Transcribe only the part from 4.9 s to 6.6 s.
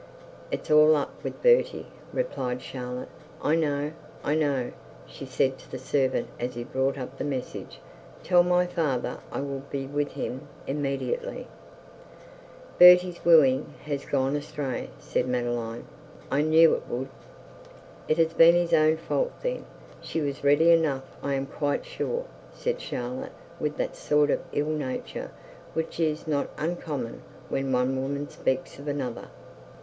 she said to the servant, as